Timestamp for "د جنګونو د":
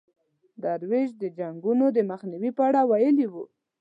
1.21-1.97